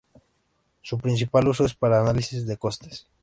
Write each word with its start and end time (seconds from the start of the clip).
Su 0.81 0.97
principal 0.97 1.47
uso 1.47 1.63
es 1.63 1.75
para 1.75 1.99
análisis 2.01 2.47
de 2.47 2.57
costes. 2.57 3.05